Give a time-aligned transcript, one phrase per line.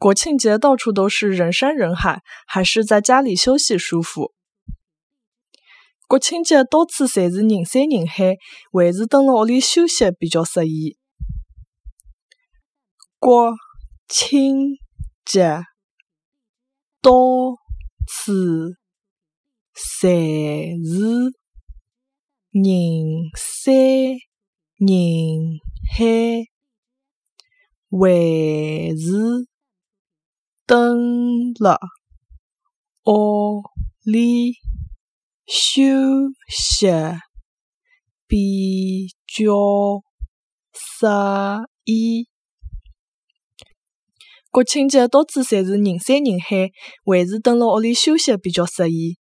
[0.00, 4.32] 国庆节到处都是人山人海，还是在家里休息舒服。
[6.08, 8.38] 国庆节到处侪是人山人海，
[8.72, 10.96] 还是蹲辣屋里休息比较适宜。
[13.18, 13.52] 国
[14.08, 14.78] 庆
[15.26, 15.60] 节
[17.02, 17.12] 到
[18.06, 18.32] 处
[19.76, 21.30] 侪是
[22.52, 22.64] 人
[23.36, 23.74] 山
[24.78, 25.60] 人
[25.94, 25.98] 海，
[27.90, 29.49] 还是
[30.70, 30.78] 等
[31.58, 31.80] 了
[33.04, 33.60] 屋
[34.04, 34.52] 里
[35.44, 35.82] 休
[36.48, 36.86] 息
[38.28, 39.44] 比较
[40.72, 41.08] 适
[41.86, 42.28] 宜。
[44.52, 46.70] 国庆节到处侪是人山人海，
[47.04, 49.18] 还是等了屋里休息比较适宜。